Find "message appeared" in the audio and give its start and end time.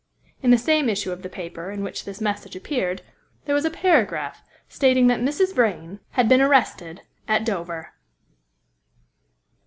2.19-3.03